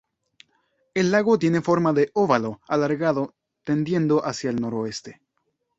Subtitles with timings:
[0.95, 5.21] El lago tiene forma de óvalo alargado tendiendo hacia el noroeste.